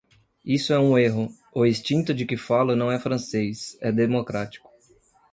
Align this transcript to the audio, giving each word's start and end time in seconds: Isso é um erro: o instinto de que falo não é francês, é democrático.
Isso 0.43 0.73
é 0.73 0.79
um 0.79 0.97
erro: 0.97 1.29
o 1.53 1.63
instinto 1.63 2.11
de 2.11 2.25
que 2.25 2.35
falo 2.35 2.75
não 2.75 2.91
é 2.91 2.97
francês, 2.99 3.77
é 3.79 3.91
democrático. 3.91 4.67